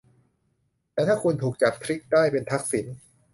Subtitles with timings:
[0.93, 2.85] แต่ถ้าคนถูกจับทริกได้เป็นทักษิณ